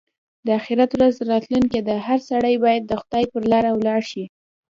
[0.45, 4.25] د اخيرت ورځ راتلونکې ده؛ هر سړی باید د خدای پر لاره ولاړ شي.